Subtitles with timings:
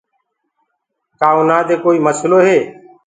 [1.19, 2.57] کآ اُنآ دي ڪوئي نسلو هي۔